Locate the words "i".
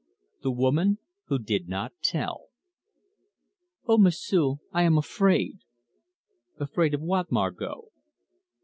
4.71-4.81